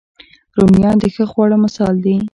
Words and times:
رومیان 0.57 0.95
د 0.99 1.05
ښه 1.13 1.25
خواړه 1.31 1.57
مثال 1.63 1.95
دي 2.05 2.15